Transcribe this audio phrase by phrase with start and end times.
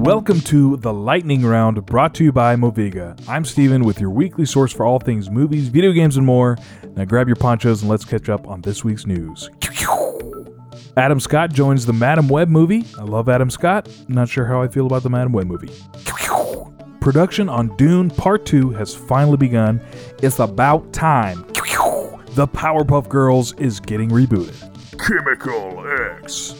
[0.00, 3.22] Welcome to the Lightning Round brought to you by Moviga.
[3.28, 6.56] I'm Steven with your weekly source for all things movies, video games, and more.
[6.96, 9.50] Now grab your ponchos and let's catch up on this week's news.
[10.96, 12.86] Adam Scott joins the Madame Web movie.
[12.98, 13.90] I love Adam Scott.
[14.08, 15.70] Not sure how I feel about the Madame Web movie.
[17.00, 19.82] Production on Dune Part 2 has finally begun.
[20.22, 21.42] It's about time.
[22.30, 24.56] The Powerpuff Girls is getting rebooted.
[24.98, 25.86] Chemical
[26.16, 26.54] X.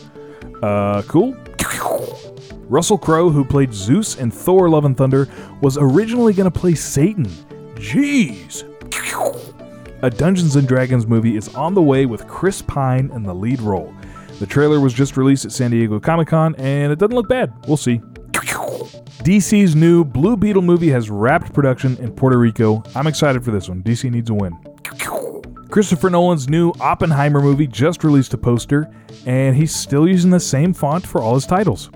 [0.62, 1.34] Uh, cool.
[2.68, 5.29] Russell Crowe, who played Zeus in Thor Love and Thunder,
[5.61, 7.25] was originally going to play Satan.
[7.75, 8.64] Jeez.
[10.02, 13.61] A Dungeons and Dragons movie is on the way with Chris Pine in the lead
[13.61, 13.93] role.
[14.38, 17.52] The trailer was just released at San Diego Comic Con, and it doesn't look bad.
[17.66, 18.00] We'll see.
[19.21, 22.82] DC's new Blue Beetle movie has wrapped production in Puerto Rico.
[22.94, 23.82] I'm excited for this one.
[23.82, 24.58] DC needs a win.
[25.70, 28.92] Christopher Nolan's new Oppenheimer movie just released a poster,
[29.24, 31.90] and he's still using the same font for all his titles.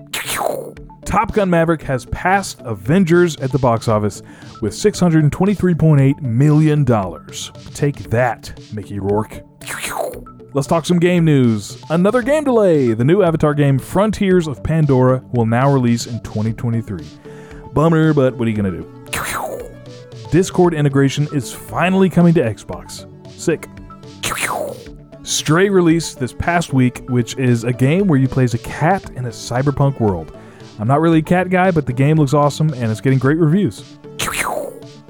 [1.03, 4.21] Top Gun Maverick has passed Avengers at the box office
[4.61, 6.85] with $623.8 million.
[7.73, 9.43] Take that, Mickey Rourke.
[10.53, 11.77] Let's talk some game news.
[11.89, 12.93] Another game delay.
[12.93, 17.05] The new Avatar game, Frontiers of Pandora, will now release in 2023.
[17.73, 20.31] Bummer, but what are you to do?
[20.31, 23.05] Discord integration is finally coming to Xbox.
[23.37, 23.69] Sick.
[25.23, 29.09] Stray released this past week, which is a game where you play as a cat
[29.11, 30.37] in a cyberpunk world.
[30.79, 33.37] I'm not really a cat guy, but the game looks awesome and it's getting great
[33.37, 33.97] reviews.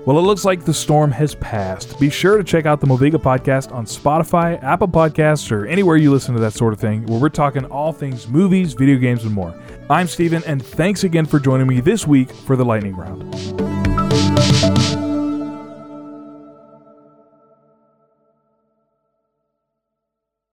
[0.06, 2.00] Well, it looks like the storm has passed.
[2.00, 6.12] Be sure to check out the Moviga podcast on Spotify, Apple Podcasts, or anywhere you
[6.12, 9.34] listen to that sort of thing, where we're talking all things movies, video games, and
[9.34, 9.60] more.
[9.90, 13.34] I'm Steven, and thanks again for joining me this week for the Lightning Round.